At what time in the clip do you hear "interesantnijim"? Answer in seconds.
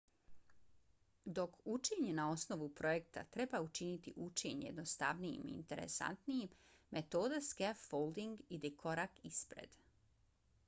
5.57-6.55